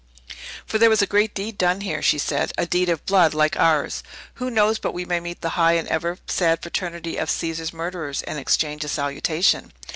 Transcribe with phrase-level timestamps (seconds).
[0.65, 3.55] "For there was a great deed done here!" she said, "a deed of blood like
[3.55, 4.01] ours!
[4.41, 8.23] Who knows but we may meet the high and ever sad fraternity of Caesar's murderers,
[8.23, 9.73] and exchange a salutation?"